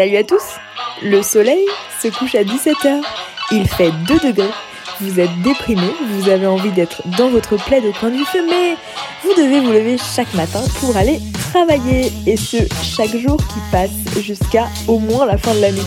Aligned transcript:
Salut 0.00 0.16
à 0.16 0.24
tous 0.24 0.56
Le 1.02 1.20
soleil 1.20 1.62
se 2.02 2.08
couche 2.08 2.34
à 2.34 2.42
17h. 2.42 3.02
Il 3.52 3.68
fait 3.68 3.90
2 4.08 4.28
degrés. 4.30 4.48
Vous 4.98 5.20
êtes 5.20 5.42
déprimé, 5.42 5.88
vous 6.12 6.30
avez 6.30 6.46
envie 6.46 6.70
d'être 6.70 7.02
dans 7.18 7.28
votre 7.28 7.62
plaid 7.62 7.84
au 7.84 7.92
coin 7.92 8.08
du 8.08 8.24
feu, 8.24 8.38
mais 8.48 8.76
vous 9.22 9.34
devez 9.34 9.60
vous 9.60 9.70
lever 9.70 9.98
chaque 9.98 10.32
matin 10.32 10.62
pour 10.80 10.96
aller 10.96 11.20
travailler. 11.52 12.10
Et 12.26 12.38
ce, 12.38 12.56
chaque 12.82 13.14
jour 13.14 13.36
qui 13.36 13.60
passe 13.70 13.90
jusqu'à 14.22 14.68
au 14.88 15.00
moins 15.00 15.26
la 15.26 15.36
fin 15.36 15.54
de 15.54 15.60
l'année. 15.60 15.82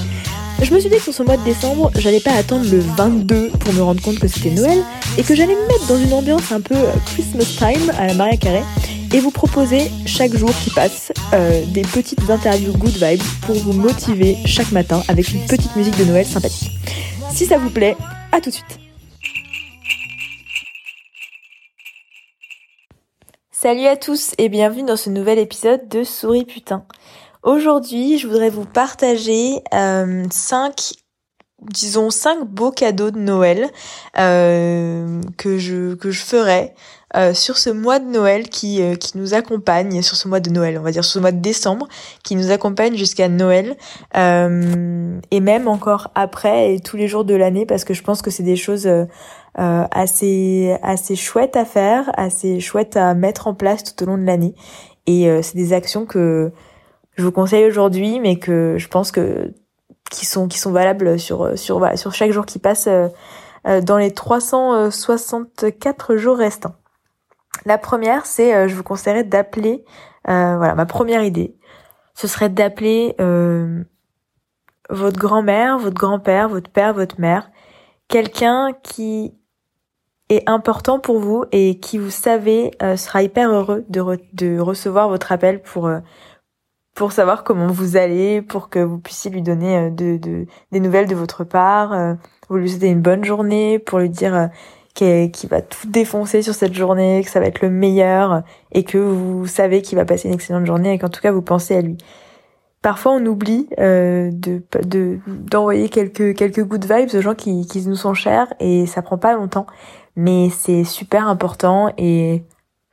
Je 0.62 0.72
me 0.72 0.80
suis 0.80 0.92
dit 0.92 0.98
que 0.98 1.02
sur 1.02 1.14
ce 1.16 1.24
mois 1.24 1.38
de 1.38 1.44
décembre, 1.44 1.90
j'allais 1.96 2.20
pas 2.20 2.34
attendre 2.34 2.70
le 2.70 2.82
22 2.96 3.50
pour 3.50 3.74
me 3.74 3.82
rendre 3.82 4.02
compte 4.04 4.20
que 4.20 4.28
c'était 4.28 4.52
Noël 4.52 4.84
et 5.18 5.24
que 5.24 5.34
j'allais 5.34 5.56
me 5.56 5.68
mettre 5.68 5.88
dans 5.88 5.98
une 5.98 6.14
ambiance 6.14 6.52
un 6.52 6.62
peu 6.62 6.76
Christmas 7.08 7.46
time 7.58 7.92
à 7.98 8.06
la 8.06 8.14
Maria 8.14 8.38
Carré 8.38 8.62
et 9.14 9.20
vous 9.20 9.32
proposer 9.32 9.92
chaque 10.08 10.36
jour 10.36 10.50
qui 10.64 10.72
passe 10.72 11.14
euh, 11.34 11.64
des 11.68 11.84
petites 11.84 12.30
interviews 12.30 12.74
good 12.74 12.92
vibes 12.92 13.22
pour 13.46 13.56
vous 13.56 13.74
motiver 13.74 14.36
chaque 14.46 14.72
matin 14.72 15.04
avec 15.08 15.32
une 15.32 15.46
petite 15.46 15.76
musique 15.76 15.98
de 15.98 16.06
Noël 16.06 16.26
sympathique. 16.26 16.72
Si 17.32 17.46
ça 17.46 17.60
vous 17.60 17.70
plaît, 17.70 17.96
à 18.32 18.42
tout 18.42 18.50
de 18.50 18.56
suite. 18.56 18.80
Salut 23.52 23.86
à 23.86 23.96
tous 23.96 24.34
et 24.40 24.50
bienvenue 24.50 24.84
dans 24.84 24.98
ce 24.98 25.10
nouvel 25.10 25.38
épisode 25.40 25.88
de 25.88 26.04
Souris 26.04 26.46
Putain. 26.46 26.84
Aujourd'hui, 27.44 28.18
je 28.18 28.28
voudrais 28.28 28.50
vous 28.50 28.66
partager 28.66 29.62
euh, 29.74 30.24
cinq 30.32 30.94
disons 31.72 32.10
cinq 32.10 32.46
beaux 32.46 32.72
cadeaux 32.72 33.12
de 33.12 33.20
Noël 33.20 33.70
euh, 34.18 35.22
que 35.38 35.58
je 35.58 35.96
que 35.96 36.12
je 36.12 36.22
ferai 36.22 36.74
euh, 37.16 37.34
sur 37.34 37.58
ce 37.58 37.70
mois 37.70 38.00
de 38.00 38.06
Noël 38.06 38.50
qui 38.50 38.82
euh, 38.82 38.96
qui 38.96 39.18
nous 39.18 39.34
accompagne 39.34 40.02
sur 40.02 40.16
ce 40.16 40.28
mois 40.28 40.40
de 40.40 40.50
Noël 40.50 40.78
on 40.78 40.82
va 40.82 40.92
dire 40.92 41.04
sur 41.04 41.14
ce 41.14 41.20
mois 41.20 41.32
de 41.32 41.40
décembre 41.40 41.88
qui 42.24 42.36
nous 42.36 42.52
accompagne 42.52 42.96
jusqu'à 42.96 43.30
Noël 43.30 43.76
euh, 44.18 45.20
et 45.32 45.40
même 45.40 45.68
encore 45.68 46.12
après 46.16 46.74
et 46.74 46.80
tous 46.80 46.98
les 46.98 47.08
jours 47.08 47.26
de 47.26 47.36
l'année 47.36 47.66
parce 47.66 47.84
que 47.84 47.94
je 47.94 48.04
pense 48.04 48.22
que 48.22 48.32
c'est 48.32 48.44
des 48.44 48.56
choses 48.56 48.90
assez 49.56 50.76
assez 50.82 51.16
chouettes 51.16 51.56
à 51.56 51.66
faire 51.66 52.12
assez 52.18 52.60
chouettes 52.60 52.98
à 52.98 53.14
mettre 53.14 53.48
en 53.48 53.54
place 53.54 53.84
tout 53.84 54.04
au 54.04 54.08
long 54.08 54.18
de 54.18 54.26
l'année 54.26 54.56
et 55.06 55.30
c'est 55.44 55.56
des 55.56 55.74
actions 55.74 56.06
que 56.06 56.52
je 57.16 57.24
vous 57.24 57.32
conseille 57.32 57.66
aujourd'hui 57.66 58.20
mais 58.20 58.38
que 58.38 58.76
je 58.78 58.88
pense 58.88 59.12
que 59.12 59.54
qui 60.10 60.26
sont 60.26 60.48
qui 60.48 60.60
sont 60.60 60.72
valables 60.72 61.20
sur 61.20 61.58
sur 61.58 61.98
sur 61.98 62.14
chaque 62.14 62.32
jour 62.32 62.46
qui 62.46 62.60
passe 62.60 62.88
euh, 62.88 63.08
euh, 63.68 63.82
dans 63.82 63.98
les 63.98 64.12
364 64.12 66.16
jours 66.18 66.38
restants. 66.38 66.76
La 67.66 67.78
première, 67.78 68.26
c'est 68.26 68.54
euh, 68.54 68.68
je 68.68 68.76
vous 68.76 68.84
conseillerais 68.84 69.24
d'appeler 69.24 69.84
voilà 70.26 70.74
ma 70.74 70.86
première 70.86 71.24
idée, 71.24 71.58
ce 72.14 72.28
serait 72.28 72.48
d'appeler 72.48 73.14
votre 74.90 75.20
grand-mère, 75.20 75.78
votre 75.78 76.00
grand-père, 76.00 76.48
votre 76.48 76.72
père, 76.72 76.94
votre 76.94 77.20
mère, 77.20 77.52
quelqu'un 78.08 78.70
qui 78.84 79.34
est 80.30 80.50
important 80.50 81.00
pour 81.00 81.20
vous 81.20 81.44
et 81.52 81.78
qui 81.80 81.98
vous 81.98 82.10
savez 82.10 82.72
sera 82.96 83.22
hyper 83.22 83.52
heureux 83.52 83.84
de, 83.90 84.60
recevoir 84.60 85.10
votre 85.10 85.34
appel 85.34 85.62
pour 85.62 85.90
pour 86.96 87.12
savoir 87.12 87.44
comment 87.44 87.68
vous 87.68 87.98
allez, 87.98 88.42
pour 88.42 88.70
que 88.70 88.80
vous 88.80 89.00
puissiez 89.00 89.32
lui 89.32 89.42
donner 89.42 89.78
euh, 89.78 89.90
de, 89.90 90.18
de 90.18 90.46
des 90.72 90.80
nouvelles 90.80 91.08
de 91.08 91.16
votre 91.16 91.44
part, 91.44 91.94
euh, 91.94 92.14
vous 92.50 92.58
lui 92.58 92.70
souhaitez 92.70 92.90
une 92.90 93.02
bonne 93.02 93.24
journée, 93.24 93.80
pour 93.80 94.00
lui 94.00 94.10
dire 94.10 94.50
euh, 95.02 95.28
qu'il 95.28 95.50
va 95.50 95.62
tout 95.62 95.88
défoncer 95.88 96.42
sur 96.42 96.54
cette 96.54 96.74
journée, 96.74 97.24
que 97.24 97.30
ça 97.30 97.40
va 97.40 97.48
être 97.48 97.62
le 97.62 97.70
meilleur, 97.70 98.44
et 98.72 98.84
que 98.84 98.98
vous 98.98 99.48
savez 99.48 99.82
qu'il 99.82 99.98
va 99.98 100.06
passer 100.06 100.28
une 100.28 100.36
excellente 100.36 100.66
journée, 100.66 100.94
et 100.94 101.00
qu'en 101.00 101.10
tout 101.10 101.22
cas 101.22 101.32
vous 101.32 101.42
pensez 101.42 101.76
à 101.76 101.82
lui. 101.82 101.98
Parfois 102.82 103.14
on 103.14 103.26
oublie 103.26 103.68
euh, 103.80 104.30
de 104.32 104.62
d'envoyer 105.28 105.90
quelques 105.90 106.36
quelques 106.36 106.64
good 106.64 106.86
vibes 106.86 107.16
aux 107.16 107.22
gens 107.22 107.34
qui, 107.34 107.66
qui 107.66 107.88
nous 107.88 107.96
sont 107.96 108.14
chers, 108.14 108.54
et 108.60 108.86
ça 108.86 109.02
prend 109.02 109.18
pas 109.18 109.34
longtemps, 109.34 109.66
mais 110.16 110.50
c'est 110.50 110.84
super 110.84 111.28
important, 111.28 111.92
et 111.98 112.44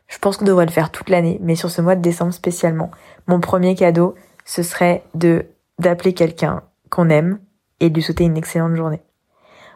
je 0.08 0.18
pense 0.18 0.36
qu'on 0.36 0.44
devrait 0.44 0.66
le 0.66 0.72
faire 0.72 0.90
toute 0.90 1.10
l'année, 1.10 1.38
mais 1.42 1.54
sur 1.54 1.70
ce 1.70 1.82
mois 1.82 1.96
de 1.96 2.02
décembre 2.02 2.32
spécialement. 2.32 2.90
Mon 3.26 3.40
premier 3.40 3.74
cadeau, 3.74 4.14
ce 4.44 4.62
serait 4.62 5.04
de 5.14 5.46
d'appeler 5.78 6.14
quelqu'un 6.14 6.62
qu'on 6.90 7.08
aime 7.08 7.38
et 7.80 7.88
de 7.90 7.94
lui 7.94 8.02
souhaiter 8.02 8.24
une 8.24 8.36
excellente 8.36 8.74
journée. 8.74 9.02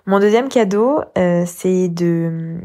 Mon 0.06 0.20
deuxième 0.20 0.48
cadeau, 0.48 1.00
euh, 1.16 1.44
c'est 1.46 1.88
de... 1.88 2.58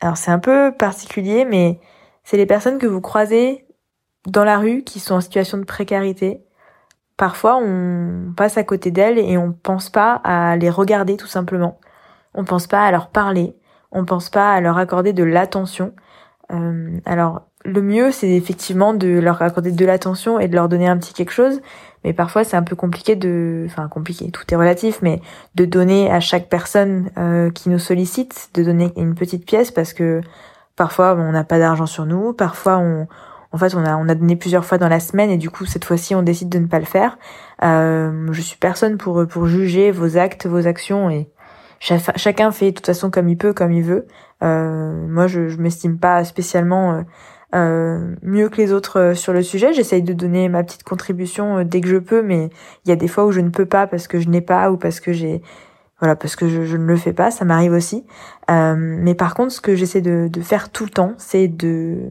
Alors 0.00 0.16
c'est 0.16 0.30
un 0.30 0.38
peu 0.38 0.72
particulier, 0.76 1.44
mais 1.44 1.80
c'est 2.22 2.36
les 2.36 2.46
personnes 2.46 2.78
que 2.78 2.86
vous 2.86 3.00
croisez 3.00 3.66
dans 4.26 4.44
la 4.44 4.58
rue 4.58 4.82
qui 4.82 5.00
sont 5.00 5.14
en 5.14 5.20
situation 5.20 5.56
de 5.58 5.64
précarité. 5.64 6.42
Parfois, 7.16 7.56
on 7.56 8.32
passe 8.36 8.58
à 8.58 8.64
côté 8.64 8.90
d'elles 8.90 9.18
et 9.18 9.38
on 9.38 9.52
pense 9.52 9.88
pas 9.88 10.20
à 10.24 10.56
les 10.56 10.68
regarder 10.68 11.16
tout 11.16 11.26
simplement. 11.26 11.78
On 12.34 12.44
pense 12.44 12.66
pas 12.66 12.84
à 12.84 12.90
leur 12.90 13.08
parler. 13.08 13.56
On 13.92 14.04
pense 14.04 14.28
pas 14.28 14.52
à 14.52 14.60
leur 14.60 14.76
accorder 14.76 15.12
de 15.12 15.22
l'attention. 15.22 15.94
Euh, 16.52 16.98
alors, 17.06 17.42
le 17.64 17.80
mieux, 17.80 18.10
c'est 18.10 18.30
effectivement 18.30 18.92
de 18.92 19.08
leur 19.08 19.40
accorder 19.40 19.72
de 19.72 19.86
l'attention 19.86 20.40
et 20.40 20.48
de 20.48 20.54
leur 20.54 20.68
donner 20.68 20.88
un 20.88 20.98
petit 20.98 21.14
quelque 21.14 21.32
chose. 21.32 21.60
Mais 22.04 22.12
parfois, 22.12 22.44
c'est 22.44 22.56
un 22.56 22.62
peu 22.62 22.76
compliqué 22.76 23.16
de, 23.16 23.64
enfin 23.66 23.88
compliqué, 23.88 24.30
tout 24.30 24.44
est 24.52 24.56
relatif, 24.56 25.00
mais 25.02 25.20
de 25.54 25.64
donner 25.64 26.10
à 26.10 26.20
chaque 26.20 26.48
personne 26.48 27.10
euh, 27.18 27.50
qui 27.50 27.70
nous 27.70 27.78
sollicite, 27.78 28.50
de 28.54 28.62
donner 28.62 28.92
une 28.96 29.14
petite 29.14 29.46
pièce 29.46 29.70
parce 29.70 29.92
que 29.94 30.20
parfois 30.76 31.14
on 31.14 31.32
n'a 31.32 31.44
pas 31.44 31.58
d'argent 31.58 31.86
sur 31.86 32.04
nous, 32.04 32.34
parfois 32.34 32.78
on, 32.78 33.06
en 33.52 33.58
fait, 33.58 33.74
on 33.74 33.84
a 33.84 33.96
on 33.96 34.08
a 34.08 34.14
donné 34.14 34.36
plusieurs 34.36 34.64
fois 34.64 34.76
dans 34.76 34.88
la 34.88 35.00
semaine 35.00 35.30
et 35.30 35.38
du 35.38 35.48
coup 35.48 35.64
cette 35.64 35.84
fois-ci 35.84 36.14
on 36.14 36.22
décide 36.22 36.50
de 36.50 36.58
ne 36.58 36.66
pas 36.66 36.78
le 36.78 36.84
faire. 36.84 37.18
Euh, 37.62 38.28
je 38.32 38.40
suis 38.42 38.58
personne 38.58 38.98
pour 38.98 39.26
pour 39.26 39.46
juger 39.46 39.90
vos 39.90 40.18
actes, 40.18 40.46
vos 40.46 40.66
actions 40.66 41.08
et 41.08 41.30
chacun 41.80 42.50
fait 42.50 42.70
de 42.70 42.76
toute 42.76 42.86
façon 42.86 43.10
comme 43.10 43.28
il 43.28 43.38
peut, 43.38 43.52
comme 43.52 43.72
il 43.72 43.82
veut. 43.82 44.06
Euh, 44.42 45.06
moi, 45.08 45.26
je, 45.26 45.48
je 45.48 45.58
m'estime 45.58 45.98
pas 45.98 46.24
spécialement 46.24 47.04
euh, 47.54 47.84
euh, 47.94 48.14
mieux 48.22 48.48
que 48.48 48.56
les 48.56 48.72
autres 48.72 48.98
euh, 48.98 49.14
sur 49.14 49.32
le 49.32 49.42
sujet. 49.42 49.72
J'essaye 49.72 50.02
de 50.02 50.12
donner 50.12 50.48
ma 50.48 50.62
petite 50.62 50.82
contribution 50.82 51.58
euh, 51.58 51.64
dès 51.64 51.80
que 51.80 51.88
je 51.88 51.96
peux, 51.96 52.22
mais 52.22 52.50
il 52.84 52.88
y 52.88 52.92
a 52.92 52.96
des 52.96 53.08
fois 53.08 53.24
où 53.24 53.32
je 53.32 53.40
ne 53.40 53.50
peux 53.50 53.66
pas 53.66 53.86
parce 53.86 54.06
que 54.08 54.20
je 54.20 54.28
n'ai 54.28 54.40
pas 54.40 54.70
ou 54.70 54.76
parce 54.76 55.00
que 55.00 55.12
j'ai 55.12 55.42
voilà 56.00 56.16
parce 56.16 56.36
que 56.36 56.48
je, 56.48 56.76
ne 56.76 56.84
le 56.84 56.96
fais 56.96 57.12
pas. 57.12 57.30
Ça 57.30 57.44
m'arrive 57.44 57.72
aussi. 57.72 58.04
Euh, 58.50 58.74
mais 58.76 59.14
par 59.14 59.34
contre, 59.34 59.52
ce 59.52 59.60
que 59.60 59.74
j'essaie 59.74 60.00
de, 60.00 60.28
de, 60.28 60.40
faire 60.40 60.70
tout 60.70 60.84
le 60.84 60.90
temps, 60.90 61.14
c'est 61.18 61.48
de 61.48 62.10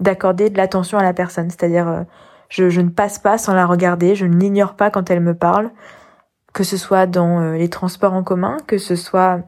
d'accorder 0.00 0.50
de 0.50 0.56
l'attention 0.56 0.98
à 0.98 1.02
la 1.02 1.12
personne. 1.12 1.50
C'est-à-dire, 1.50 2.06
je, 2.48 2.70
je 2.70 2.80
ne 2.80 2.88
passe 2.88 3.18
pas 3.18 3.36
sans 3.36 3.52
la 3.54 3.66
regarder. 3.66 4.14
Je 4.14 4.26
ne 4.26 4.36
l'ignore 4.36 4.74
pas 4.74 4.90
quand 4.90 5.10
elle 5.10 5.20
me 5.20 5.34
parle, 5.34 5.70
que 6.54 6.64
ce 6.64 6.76
soit 6.76 7.06
dans 7.06 7.52
les 7.52 7.68
transports 7.68 8.14
en 8.14 8.22
commun, 8.22 8.56
que 8.66 8.78
ce 8.78 8.96
soit 8.96 9.40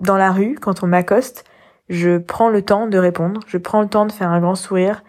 dans 0.00 0.16
la 0.16 0.32
rue 0.32 0.56
quand 0.60 0.82
on 0.82 0.86
m'accoste 0.86 1.44
je 1.90 2.18
prends 2.18 2.48
le 2.48 2.62
temps 2.62 2.86
de 2.86 2.96
répondre, 2.96 3.40
je 3.46 3.58
prends 3.58 3.82
le 3.82 3.88
temps 3.88 4.06
de 4.06 4.12
faire 4.12 4.30
un 4.30 4.40
grand 4.40 4.54
sourire, 4.54 5.02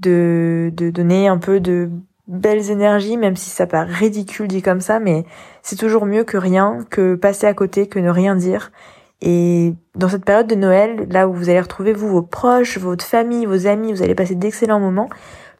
de, 0.00 0.70
de 0.74 0.90
donner 0.90 1.28
un 1.28 1.38
peu 1.38 1.60
de 1.60 1.90
belles 2.26 2.70
énergies, 2.70 3.16
même 3.16 3.36
si 3.36 3.50
ça 3.50 3.66
paraît 3.66 3.92
ridicule 3.92 4.48
dit 4.48 4.60
comme 4.60 4.80
ça, 4.80 4.98
mais 4.98 5.24
c'est 5.62 5.76
toujours 5.76 6.06
mieux 6.06 6.24
que 6.24 6.36
rien, 6.36 6.78
que 6.90 7.14
passer 7.14 7.46
à 7.46 7.54
côté, 7.54 7.86
que 7.86 8.00
ne 8.00 8.10
rien 8.10 8.34
dire. 8.34 8.72
Et 9.20 9.74
dans 9.94 10.08
cette 10.08 10.24
période 10.24 10.48
de 10.48 10.56
Noël, 10.56 11.06
là 11.10 11.28
où 11.28 11.32
vous 11.32 11.48
allez 11.48 11.60
retrouver 11.60 11.92
vous, 11.92 12.08
vos 12.08 12.22
proches, 12.22 12.78
votre 12.78 13.04
famille, 13.04 13.46
vos 13.46 13.66
amis, 13.66 13.92
vous 13.92 14.02
allez 14.02 14.16
passer 14.16 14.34
d'excellents 14.34 14.80
moments, 14.80 15.08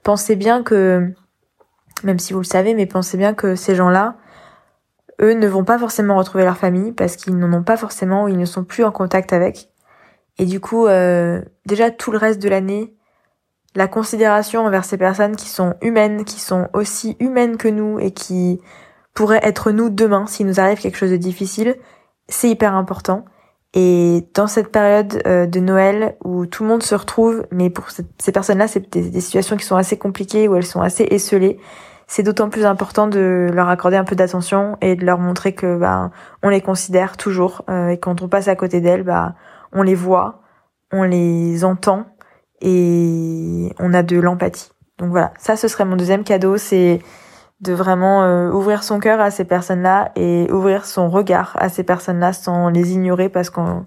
pensez 0.03 0.35
bien 0.35 0.62
que, 0.62 1.12
même 2.03 2.19
si 2.19 2.33
vous 2.33 2.41
le 2.41 2.45
savez, 2.45 2.75
mais 2.75 2.87
pensez 2.87 3.17
bien 3.17 3.33
que 3.33 3.55
ces 3.55 3.77
gens-là, 3.77 4.17
eux 5.23 5.35
ne 5.35 5.47
vont 5.47 5.65
pas 5.65 5.79
forcément 5.79 6.17
retrouver 6.17 6.45
leur 6.45 6.56
famille 6.56 6.91
parce 6.91 7.15
qu'ils 7.15 7.39
n'en 7.39 7.53
ont 7.53 7.62
pas 7.62 7.77
forcément 7.77 8.25
ou 8.25 8.29
ils 8.29 8.37
ne 8.37 8.45
sont 8.45 8.65
plus 8.65 8.83
en 8.83 8.91
contact 8.91 9.33
avec. 9.33 9.71
Et 10.39 10.47
du 10.47 10.61
coup, 10.61 10.87
euh, 10.87 11.43
déjà 11.67 11.91
tout 11.91 12.11
le 12.11 12.19
reste 12.19 12.43
de 12.43 12.49
l'année, 12.49 12.95
la 13.75 13.89
considération 13.89 14.65
envers 14.65 14.84
ces 14.84 14.99
personnes 14.99 15.37
qui 15.37 15.49
sont 15.49 15.75
humaines, 15.83 16.25
qui 16.25 16.41
sont 16.41 16.69
aussi 16.72 17.17
humaines 17.21 17.56
que 17.56 17.69
nous 17.69 17.99
et 17.99 18.12
qui 18.12 18.61
pourraient 19.15 19.41
être 19.43 19.70
nous 19.70 19.91
demain 19.91 20.26
s'il 20.26 20.47
nous 20.47 20.61
arrive 20.61 20.79
quelque 20.79 20.97
chose 20.97 21.11
de 21.11 21.17
difficile, 21.17 21.76
c'est 22.29 22.49
hyper 22.49 22.75
important. 22.75 23.25
Et 23.76 24.29
dans 24.35 24.47
cette 24.47 24.70
période 24.70 25.20
euh, 25.26 25.47
de 25.47 25.59
Noël 25.59 26.17
où 26.25 26.47
tout 26.47 26.62
le 26.62 26.69
monde 26.69 26.82
se 26.82 26.94
retrouve, 26.94 27.44
mais 27.50 27.70
pour 27.70 27.88
ces 27.91 28.32
personnes-là, 28.32 28.69
c'est 28.69 28.88
des, 28.93 29.20
situations 29.20 29.56
qui 29.56 29.64
sont 29.64 29.76
assez 29.76 29.99
compliquées, 29.99 30.47
où 30.47 30.55
elles 30.55 30.64
sont 30.64 30.81
assez 30.81 31.05
esselées, 31.11 31.59
c'est 32.06 32.23
d'autant 32.23 32.50
plus 32.50 32.67
important 32.67 33.09
de 33.09 33.50
leur 33.53 33.69
accorder 33.69 33.97
un 33.97 34.05
peu 34.05 34.14
d'attention 34.14 34.76
et 34.81 34.94
de 34.94 35.05
leur 35.05 35.19
montrer 35.19 35.55
que 35.55 35.76
bah, 35.76 36.11
on 36.43 36.50
les 36.50 36.61
considère 36.61 37.17
toujours 37.17 37.62
euh, 37.69 37.88
et 37.88 37.99
quand 37.99 38.23
on 38.23 38.29
passe 38.29 38.47
à 38.47 38.55
côté 38.55 38.81
d'elles, 38.81 39.03
bah 39.03 39.35
on 39.75 39.82
les 39.82 39.94
voit, 39.94 40.41
on 40.93 41.03
les 41.03 41.65
entend 41.65 42.06
et 42.61 43.73
on 43.79 43.93
a 43.93 44.03
de 44.03 44.19
l'empathie. 44.19 44.71
Donc 44.99 45.11
voilà, 45.11 45.32
ça 45.38 45.56
ce 45.56 45.69
serait 45.69 45.85
mon 45.85 45.97
deuxième 45.97 46.25
cadeau, 46.25 46.56
c'est 46.56 47.00
de 47.61 47.73
vraiment 47.73 48.25
euh, 48.25 48.50
ouvrir 48.50 48.82
son 48.82 49.00
cœur 49.00 49.21
à 49.21 49.31
ces 49.31 49.44
personnes-là 49.44 50.12
et 50.17 50.47
ouvrir 50.50 50.85
son 50.85 51.09
regard 51.09 51.56
à 51.59 51.69
ces 51.69 51.82
personnes-là 51.82 52.32
sans 52.32 52.69
les 52.69 52.93
ignorer 52.93 53.29
parce 53.29 53.50
qu'on 53.50 53.87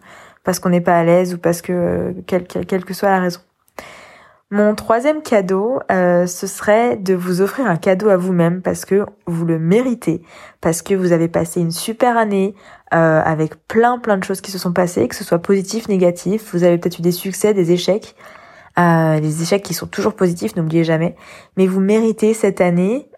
n'est 0.66 0.82
pas 0.82 0.98
à 0.98 1.04
l'aise 1.04 1.34
ou 1.34 1.38
parce 1.38 1.62
que 1.62 2.14
quelle, 2.26 2.46
quelle, 2.46 2.86
que 2.86 2.94
soit 2.94 3.10
la 3.10 3.20
raison. 3.20 3.40
Mon 4.50 4.76
troisième 4.76 5.24
cadeau, 5.24 5.82
euh, 5.92 6.26
ce 6.26 6.48
serait 6.48 6.96
de 6.96 7.14
vous 7.14 7.42
offrir 7.42 7.66
un 7.68 7.76
cadeau 7.76 8.08
à 8.08 8.16
vous-même 8.16 8.62
parce 8.62 8.86
que 8.86 9.06
vous 9.26 9.46
le 9.46 9.60
méritez, 9.60 10.22
parce 10.62 10.82
que 10.82 10.94
vous 10.94 11.12
avez 11.12 11.28
passé 11.28 11.60
une 11.60 11.72
super 11.72 12.16
année 12.16 12.56
euh, 12.94 13.22
avec 13.22 13.68
plein 13.68 14.00
plein 14.00 14.16
de 14.16 14.24
choses 14.24 14.40
qui 14.40 14.52
se 14.52 14.58
sont 14.58 14.72
passées, 14.72 15.10
que 15.10 15.16
ce 15.16 15.26
soit 15.26 15.40
positif, 15.40 15.90
négatif. 15.90 16.54
Vous 16.54 16.64
avez 16.64 16.78
peut-être 16.78 17.00
eu 17.00 17.02
des 17.02 17.12
succès, 17.12 17.54
des 17.54 17.74
échecs, 17.74 18.16
euh, 18.80 19.20
des 19.20 19.42
échecs 19.42 19.64
qui 19.64 19.74
sont 19.74 19.86
toujours 19.86 20.16
positifs, 20.16 20.56
n'oubliez 20.56 20.86
jamais. 20.86 21.18
Mais 21.58 21.68
vous 21.68 21.82
méritez 21.82 22.34
cette 22.34 22.62
année 22.62 23.10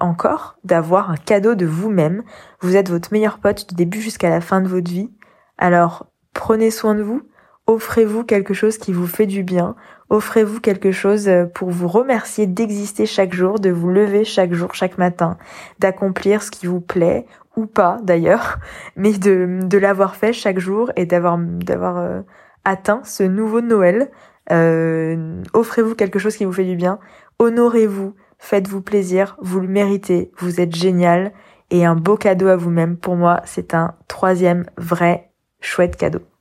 encore 0.00 0.56
d'avoir 0.64 1.12
un 1.12 1.16
cadeau 1.16 1.54
de 1.54 1.66
vous-même. 1.66 2.24
Vous 2.60 2.74
êtes 2.74 2.90
votre 2.90 3.12
meilleur 3.12 3.38
pote 3.38 3.68
du 3.68 3.76
début 3.76 4.00
jusqu'à 4.00 4.28
la 4.28 4.40
fin 4.40 4.60
de 4.60 4.66
votre 4.66 4.90
vie. 4.90 5.12
Alors 5.58 6.06
prenez 6.34 6.72
soin 6.72 6.96
de 6.96 7.02
vous, 7.02 7.22
offrez-vous 7.68 8.24
quelque 8.24 8.54
chose 8.54 8.78
qui 8.78 8.92
vous 8.92 9.06
fait 9.06 9.26
du 9.26 9.42
bien, 9.42 9.76
offrez-vous 10.12 10.60
quelque 10.60 10.92
chose 10.92 11.26
euh, 11.26 11.46
pour 11.46 11.70
vous 11.70 11.88
remercier 11.88 12.46
d'exister 12.46 13.06
chaque 13.06 13.34
jour, 13.34 13.58
de 13.58 13.70
vous 13.70 13.88
lever 13.88 14.24
chaque 14.24 14.52
jour, 14.52 14.74
chaque 14.74 14.98
matin, 14.98 15.38
d'accomplir 15.78 16.42
ce 16.42 16.50
qui 16.50 16.66
vous 16.66 16.82
plaît 16.82 17.26
ou 17.56 17.66
pas 17.66 17.96
d'ailleurs, 18.02 18.58
mais 18.96 19.12
de, 19.14 19.78
l'avoir 19.78 20.14
fait 20.14 20.34
chaque 20.34 20.58
jour 20.58 20.92
et 20.96 21.06
d'avoir 21.06 21.38
d'avoir 21.38 21.96
euh, 21.96 22.20
atteint 22.64 23.00
ce 23.04 23.22
nouveau 23.22 23.62
Noël. 23.62 24.10
Euh, 24.50 25.42
offrez-vous 25.54 25.94
quelque 25.94 26.18
chose 26.18 26.36
qui 26.36 26.44
vous 26.44 26.52
fait 26.52 26.64
du 26.64 26.76
bien, 26.76 26.98
honorez-vous, 27.38 28.14
faites-vous 28.38 28.82
plaisir, 28.82 29.36
vous 29.40 29.60
le 29.60 29.68
méritez, 29.68 30.30
vous 30.36 30.60
êtes 30.60 30.74
génial 30.74 31.32
et 31.70 31.86
un 31.86 31.96
beau 31.96 32.16
cadeau 32.16 32.48
à 32.48 32.56
vous-même. 32.56 32.98
Pour 32.98 33.16
moi, 33.16 33.40
c'est 33.46 33.72
un 33.72 33.94
troisième 34.08 34.66
vrai 34.76 35.30
chouette 35.60 35.96
cadeau. 35.96 36.31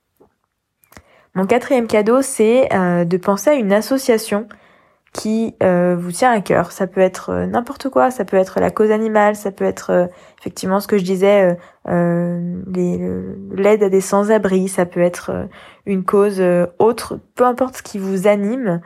Mon 1.34 1.46
quatrième 1.46 1.88
cadeau, 1.88 2.22
c'est 2.22 2.68
euh, 2.74 3.06
de 3.06 3.16
penser 3.16 3.52
à 3.52 3.54
une 3.54 3.72
association 3.72 4.50
qui 5.14 5.56
euh, 5.64 5.96
vous 5.98 6.12
tient 6.12 6.32
à 6.32 6.42
cœur. 6.42 6.74
Ça 6.74 6.88
peut 6.88 7.00
être 7.00 7.30
euh, 7.30 7.46
n'importe 7.46 7.90
quoi, 7.90 8.12
ça 8.12 8.26
peut 8.26 8.36
être 8.36 8.60
la 8.60 8.70
cause 8.70 8.92
animale, 8.92 9.38
ça 9.38 9.52
peut 9.52 9.64
être 9.64 10.10
effectivement 10.40 10.82
ce 10.82 10.88
que 10.88 10.98
je 10.98 11.04
disais, 11.04 11.58
l'aide 11.86 13.84
à 13.84 13.90
des 13.90 14.02
sans-abri, 14.02 14.68
ça 14.68 14.86
peut 14.86 15.02
être 15.02 15.48
une 15.86 16.04
cause 16.04 16.42
autre, 16.80 17.20
peu 17.36 17.46
importe 17.46 17.78
ce 17.78 17.84
qui 17.84 17.98
vous 17.98 18.28
anime. 18.28 18.82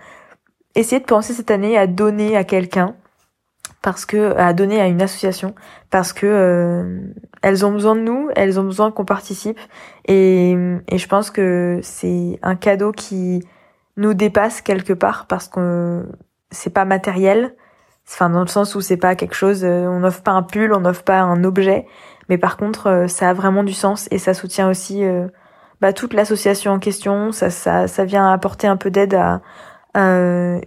Essayez 0.75 1.00
de 1.00 1.06
penser 1.06 1.33
cette 1.33 1.51
année 1.51 1.77
à 1.77 1.88
donner 1.88 2.38
à 2.38 2.44
quelqu'un 2.44 2.95
parce 3.85 4.07
que 4.07 4.35
à 4.35 4.51
donner 4.53 4.81
à 4.81 4.87
une 4.87 5.03
association 5.03 5.53
parce 5.91 6.11
que 6.11 6.25
euh, 6.25 7.01
elles 7.43 7.67
ont 7.67 7.71
besoin 7.71 7.95
de 7.95 8.01
nous, 8.01 8.29
elles 8.35 8.59
ont 8.59 8.63
besoin 8.63 8.89
qu'on 8.89 9.05
participe 9.05 9.59
et, 10.07 10.55
et 10.87 10.97
je 10.97 11.07
pense 11.07 11.29
que 11.29 11.79
c'est 11.83 12.39
un 12.41 12.55
cadeau 12.55 12.91
qui 12.91 13.43
nous 13.95 14.15
dépasse 14.15 14.61
quelque 14.61 14.91
part 14.91 15.27
parce 15.27 15.47
que 15.47 16.03
c'est 16.49 16.73
pas 16.73 16.83
matériel, 16.83 17.55
enfin 18.09 18.31
dans 18.31 18.41
le 18.41 18.47
sens 18.47 18.73
où 18.73 18.81
c'est 18.81 18.97
pas 18.97 19.13
quelque 19.13 19.35
chose, 19.35 19.63
euh, 19.63 19.85
on 19.85 19.99
n'offre 19.99 20.23
pas 20.23 20.31
un 20.31 20.41
pull, 20.41 20.73
on 20.73 20.79
n'offre 20.79 21.03
pas 21.03 21.19
un 21.19 21.43
objet, 21.43 21.85
mais 22.27 22.39
par 22.39 22.57
contre 22.57 22.87
euh, 22.87 23.07
ça 23.07 23.29
a 23.29 23.33
vraiment 23.33 23.63
du 23.63 23.73
sens 23.73 24.07
et 24.09 24.17
ça 24.17 24.33
soutient 24.33 24.67
aussi 24.67 25.03
bah, 25.79 25.93
toute 25.93 26.15
l'association 26.15 26.71
en 26.71 26.79
question, 26.79 27.31
ça, 27.31 27.51
ça, 27.51 27.87
ça 27.87 28.03
vient 28.03 28.33
apporter 28.33 28.65
un 28.65 28.77
peu 28.77 28.89
d'aide 28.89 29.13
à, 29.13 29.41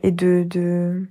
et 0.04 0.12
de, 0.12 0.44
de 0.44 1.08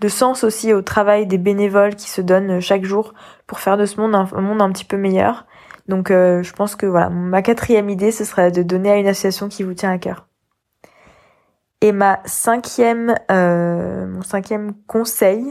de 0.00 0.08
sens 0.08 0.44
aussi 0.44 0.72
au 0.72 0.82
travail 0.82 1.26
des 1.26 1.38
bénévoles 1.38 1.94
qui 1.94 2.10
se 2.10 2.20
donnent 2.20 2.60
chaque 2.60 2.84
jour 2.84 3.14
pour 3.46 3.60
faire 3.60 3.76
de 3.76 3.86
ce 3.86 4.00
monde 4.00 4.14
un, 4.14 4.40
monde 4.40 4.60
un 4.60 4.70
petit 4.70 4.84
peu 4.84 4.96
meilleur. 4.96 5.46
Donc 5.88 6.10
euh, 6.10 6.42
je 6.42 6.52
pense 6.52 6.76
que 6.76 6.86
voilà, 6.86 7.10
ma 7.10 7.42
quatrième 7.42 7.88
idée, 7.88 8.10
ce 8.10 8.24
serait 8.24 8.50
de 8.50 8.62
donner 8.62 8.90
à 8.90 8.96
une 8.96 9.06
association 9.06 9.48
qui 9.48 9.62
vous 9.62 9.74
tient 9.74 9.92
à 9.92 9.98
cœur. 9.98 10.26
Et 11.80 11.92
ma 11.92 12.20
cinquième, 12.24 13.14
euh, 13.30 14.06
mon 14.06 14.22
cinquième 14.22 14.72
conseil, 14.86 15.44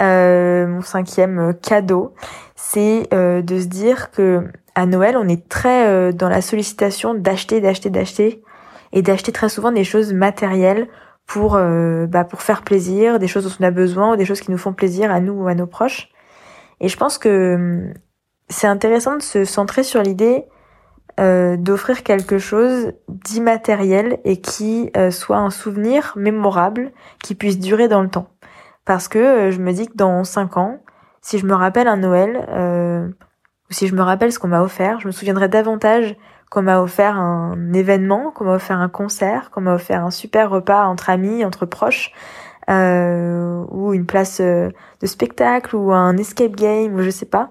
euh, 0.00 0.66
mon 0.66 0.82
cinquième 0.82 1.54
cadeau, 1.54 2.14
c'est 2.56 3.08
de 3.12 3.60
se 3.60 3.66
dire 3.66 4.10
que 4.10 4.44
à 4.74 4.86
Noël, 4.86 5.16
on 5.16 5.28
est 5.28 5.48
très 5.48 6.12
dans 6.12 6.28
la 6.28 6.40
sollicitation 6.40 7.14
d'acheter, 7.14 7.60
d'acheter, 7.60 7.90
d'acheter, 7.90 8.42
et 8.92 9.02
d'acheter 9.02 9.32
très 9.32 9.48
souvent 9.48 9.72
des 9.72 9.84
choses 9.84 10.12
matérielles 10.12 10.88
pour 11.26 11.54
euh, 11.54 12.06
bah, 12.06 12.24
pour 12.24 12.42
faire 12.42 12.62
plaisir, 12.62 13.18
des 13.18 13.28
choses 13.28 13.44
dont 13.44 13.56
on 13.60 13.66
a 13.66 13.70
besoin, 13.70 14.12
ou 14.12 14.16
des 14.16 14.24
choses 14.24 14.40
qui 14.40 14.50
nous 14.50 14.58
font 14.58 14.72
plaisir 14.72 15.10
à 15.10 15.20
nous 15.20 15.32
ou 15.32 15.48
à 15.48 15.54
nos 15.54 15.66
proches. 15.66 16.08
Et 16.80 16.88
je 16.88 16.96
pense 16.96 17.18
que 17.18 17.54
hum, 17.54 17.94
c'est 18.48 18.66
intéressant 18.66 19.16
de 19.16 19.22
se 19.22 19.44
centrer 19.44 19.82
sur 19.82 20.02
l'idée 20.02 20.44
euh, 21.20 21.56
d'offrir 21.56 22.02
quelque 22.02 22.38
chose 22.38 22.92
d'immatériel 23.08 24.18
et 24.24 24.40
qui 24.40 24.90
euh, 24.96 25.10
soit 25.10 25.36
un 25.38 25.50
souvenir 25.50 26.14
mémorable 26.16 26.92
qui 27.22 27.34
puisse 27.34 27.58
durer 27.58 27.88
dans 27.88 28.02
le 28.02 28.08
temps. 28.08 28.28
Parce 28.84 29.08
que 29.08 29.50
je 29.50 29.58
me 29.58 29.72
dis 29.72 29.88
que 29.88 29.96
dans 29.96 30.24
cinq 30.24 30.56
ans, 30.56 30.80
si 31.20 31.38
je 31.38 31.46
me 31.46 31.54
rappelle 31.54 31.86
un 31.86 31.98
Noël, 31.98 33.14
ou 33.70 33.72
si 33.72 33.86
je 33.86 33.94
me 33.94 34.02
rappelle 34.02 34.32
ce 34.32 34.40
qu'on 34.40 34.48
m'a 34.48 34.62
offert, 34.62 34.98
je 35.00 35.06
me 35.06 35.12
souviendrai 35.12 35.48
davantage 35.48 36.16
qu'on 36.52 36.60
m'a 36.60 36.82
offert 36.82 37.16
un 37.16 37.72
événement, 37.72 38.30
qu'on 38.30 38.44
m'a 38.44 38.52
offert 38.52 38.78
un 38.78 38.90
concert, 38.90 39.50
qu'on 39.50 39.62
m'a 39.62 39.72
offert 39.72 40.04
un 40.04 40.10
super 40.10 40.50
repas 40.50 40.84
entre 40.84 41.08
amis, 41.08 41.46
entre 41.46 41.64
proches, 41.64 42.12
euh, 42.68 43.64
ou 43.70 43.94
une 43.94 44.04
place 44.04 44.38
euh, 44.40 44.68
de 45.00 45.06
spectacle, 45.06 45.74
ou 45.74 45.94
un 45.94 46.14
escape 46.18 46.54
game, 46.54 46.94
ou 46.94 47.00
je 47.00 47.08
sais 47.08 47.24
pas. 47.24 47.50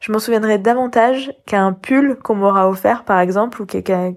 Je 0.00 0.12
m'en 0.12 0.18
souviendrai 0.18 0.58
davantage 0.58 1.32
qu'un 1.46 1.72
pull 1.72 2.18
qu'on 2.22 2.34
m'aura 2.34 2.68
offert, 2.68 3.04
par 3.04 3.20
exemple, 3.20 3.62
ou 3.62 3.64
qu'un 3.64 4.12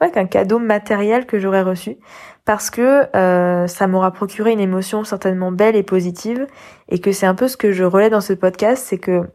ouais, 0.00 0.10
qu'un 0.10 0.24
cadeau 0.24 0.58
matériel 0.58 1.26
que 1.26 1.38
j'aurais 1.38 1.60
reçu, 1.60 1.98
parce 2.46 2.70
que 2.70 3.14
euh, 3.14 3.66
ça 3.66 3.86
m'aura 3.86 4.10
procuré 4.10 4.52
une 4.52 4.60
émotion 4.60 5.04
certainement 5.04 5.52
belle 5.52 5.76
et 5.76 5.82
positive, 5.82 6.46
et 6.88 6.98
que 6.98 7.12
c'est 7.12 7.26
un 7.26 7.34
peu 7.34 7.48
ce 7.48 7.58
que 7.58 7.72
je 7.72 7.84
relais 7.84 8.08
dans 8.08 8.22
ce 8.22 8.32
podcast, 8.32 8.82
c'est 8.86 8.98
que 8.98 9.28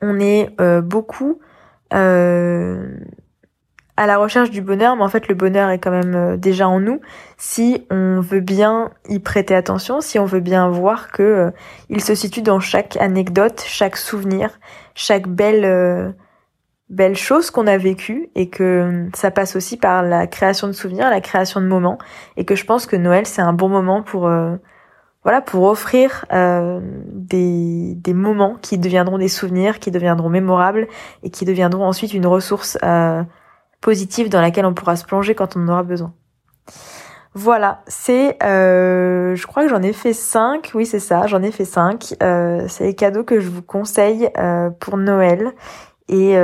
on 0.00 0.18
est 0.18 0.56
beaucoup 0.80 1.38
euh, 1.92 2.86
à 3.96 4.06
la 4.06 4.16
recherche 4.16 4.50
du 4.50 4.62
bonheur, 4.62 4.96
mais 4.96 5.02
en 5.02 5.08
fait 5.08 5.28
le 5.28 5.34
bonheur 5.34 5.70
est 5.70 5.78
quand 5.78 5.90
même 5.90 6.14
euh, 6.14 6.36
déjà 6.36 6.68
en 6.68 6.80
nous. 6.80 7.00
Si 7.36 7.86
on 7.90 8.20
veut 8.20 8.40
bien 8.40 8.90
y 9.08 9.18
prêter 9.18 9.54
attention, 9.54 10.00
si 10.00 10.18
on 10.18 10.24
veut 10.24 10.40
bien 10.40 10.68
voir 10.68 11.10
que 11.10 11.52
euh, 11.92 11.98
se 11.98 12.14
situe 12.14 12.42
dans 12.42 12.60
chaque 12.60 12.96
anecdote, 12.96 13.62
chaque 13.66 13.96
souvenir, 13.96 14.58
chaque 14.94 15.28
belle 15.28 16.14
belle 16.88 17.16
chose 17.16 17.50
qu'on 17.50 17.66
a 17.66 17.78
vécue 17.78 18.28
et 18.34 18.50
que 18.50 19.08
ça 19.14 19.30
passe 19.30 19.56
aussi 19.56 19.78
par 19.78 20.02
la 20.02 20.26
création 20.26 20.66
de 20.66 20.72
souvenirs, 20.72 21.08
la 21.08 21.22
création 21.22 21.60
de 21.62 21.66
moments. 21.66 21.96
Et 22.36 22.44
que 22.44 22.54
je 22.54 22.66
pense 22.66 22.86
que 22.86 22.96
Noël 22.96 23.26
c'est 23.26 23.42
un 23.42 23.54
bon 23.54 23.68
moment 23.68 24.02
pour 24.02 24.30
voilà, 25.24 25.40
pour 25.40 25.64
offrir 25.64 26.24
euh, 26.32 26.80
des, 26.82 27.94
des 27.94 28.12
moments 28.12 28.56
qui 28.60 28.76
deviendront 28.78 29.18
des 29.18 29.28
souvenirs, 29.28 29.78
qui 29.78 29.90
deviendront 29.90 30.28
mémorables 30.28 30.88
et 31.22 31.30
qui 31.30 31.44
deviendront 31.44 31.86
ensuite 31.86 32.12
une 32.12 32.26
ressource 32.26 32.76
euh, 32.82 33.22
positive 33.80 34.28
dans 34.28 34.40
laquelle 34.40 34.66
on 34.66 34.74
pourra 34.74 34.96
se 34.96 35.04
plonger 35.04 35.34
quand 35.34 35.56
on 35.56 35.62
en 35.64 35.68
aura 35.68 35.82
besoin. 35.84 36.12
Voilà, 37.34 37.82
c'est, 37.86 38.36
euh, 38.42 39.36
je 39.36 39.46
crois 39.46 39.62
que 39.62 39.68
j'en 39.68 39.82
ai 39.82 39.92
fait 39.92 40.12
cinq. 40.12 40.72
Oui, 40.74 40.86
c'est 40.86 40.98
ça, 40.98 41.26
j'en 41.26 41.42
ai 41.42 41.52
fait 41.52 41.64
cinq. 41.64 42.14
Euh, 42.22 42.66
c'est 42.68 42.84
les 42.84 42.94
cadeaux 42.94 43.24
que 43.24 43.40
je 43.40 43.48
vous 43.48 43.62
conseille 43.62 44.28
pour 44.80 44.96
Noël. 44.96 45.52
Et, 46.08 46.34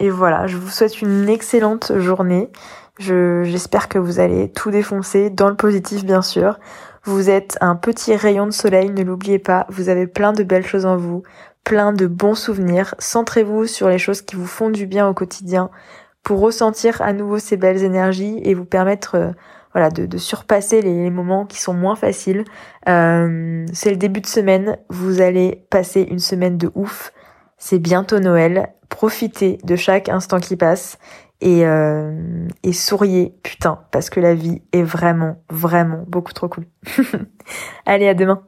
et 0.00 0.10
voilà, 0.10 0.48
je 0.48 0.56
vous 0.56 0.68
souhaite 0.68 1.00
une 1.00 1.28
excellente 1.28 1.92
journée. 1.96 2.50
Je, 2.98 3.42
j'espère 3.44 3.88
que 3.88 3.98
vous 3.98 4.20
allez 4.20 4.50
tout 4.50 4.70
défoncer 4.70 5.30
dans 5.30 5.48
le 5.48 5.56
positif, 5.56 6.04
bien 6.04 6.22
sûr. 6.22 6.58
Vous 7.04 7.30
êtes 7.30 7.56
un 7.60 7.76
petit 7.76 8.14
rayon 8.16 8.46
de 8.46 8.50
soleil, 8.50 8.90
ne 8.90 9.02
l'oubliez 9.02 9.38
pas, 9.38 9.66
vous 9.70 9.88
avez 9.88 10.06
plein 10.06 10.32
de 10.32 10.42
belles 10.42 10.66
choses 10.66 10.84
en 10.84 10.96
vous, 10.96 11.22
plein 11.64 11.92
de 11.92 12.06
bons 12.06 12.34
souvenirs. 12.34 12.94
Centrez-vous 12.98 13.66
sur 13.66 13.88
les 13.88 13.98
choses 13.98 14.22
qui 14.22 14.36
vous 14.36 14.46
font 14.46 14.68
du 14.70 14.86
bien 14.86 15.08
au 15.08 15.14
quotidien 15.14 15.70
pour 16.22 16.40
ressentir 16.40 17.00
à 17.00 17.12
nouveau 17.12 17.38
ces 17.38 17.56
belles 17.56 17.82
énergies 17.82 18.40
et 18.42 18.52
vous 18.52 18.64
permettre 18.64 19.14
euh, 19.14 19.30
voilà 19.72 19.90
de, 19.90 20.18
surpasser 20.18 20.82
les, 20.82 21.10
moments 21.10 21.46
qui 21.46 21.60
sont 21.60 21.74
moins 21.74 21.96
faciles. 21.96 22.44
Euh, 22.88 23.64
c'est 23.72 23.90
le 23.90 23.96
début 23.96 24.20
de 24.20 24.26
semaine, 24.26 24.78
vous 24.88 25.20
allez 25.20 25.64
passer 25.70 26.02
une 26.02 26.18
semaine 26.18 26.58
de 26.58 26.70
ouf. 26.74 27.12
C'est 27.58 27.78
bientôt 27.78 28.18
Noël. 28.18 28.72
Profitez 28.88 29.58
de 29.64 29.76
chaque 29.76 30.08
instant 30.08 30.40
qui 30.40 30.56
passe 30.56 30.98
et, 31.40 31.66
euh, 31.66 32.48
et 32.62 32.72
souriez, 32.72 33.34
putain, 33.42 33.84
parce 33.92 34.10
que 34.10 34.20
la 34.20 34.34
vie 34.34 34.62
est 34.72 34.82
vraiment, 34.82 35.42
vraiment 35.50 36.04
beaucoup 36.06 36.32
trop 36.32 36.48
cool. 36.48 36.66
Allez, 37.86 38.08
à 38.08 38.14
demain. 38.14 38.42